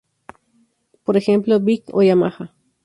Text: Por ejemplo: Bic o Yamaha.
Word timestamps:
Por 1.03 1.15
ejemplo: 1.15 1.59
Bic 1.59 1.83
o 1.93 2.01
Yamaha. 2.01 2.55